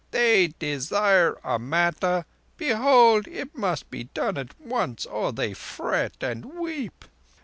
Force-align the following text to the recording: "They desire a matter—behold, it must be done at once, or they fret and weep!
"They 0.09 0.47
desire 0.57 1.37
a 1.43 1.59
matter—behold, 1.59 3.27
it 3.27 3.55
must 3.55 3.91
be 3.91 4.05
done 4.05 4.35
at 4.35 4.59
once, 4.59 5.05
or 5.05 5.31
they 5.31 5.53
fret 5.53 6.17
and 6.23 6.43
weep! 6.55 7.05